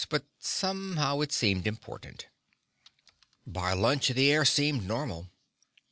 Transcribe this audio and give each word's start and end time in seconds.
But 0.09 0.25
somehow, 0.39 1.19
it 1.21 1.31
seemed 1.31 1.67
important. 1.67 2.25
By 3.45 3.73
lunch, 3.73 4.07
the 4.07 4.31
air 4.31 4.45
seemed 4.45 4.87
normal. 4.87 5.29